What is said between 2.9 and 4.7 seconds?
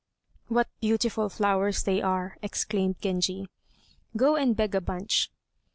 Genji. "Go and